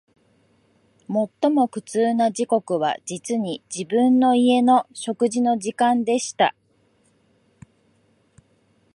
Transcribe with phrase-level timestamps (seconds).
[1.41, 6.55] 最も苦痛な時刻は、実に、自分の家の食事の時間でした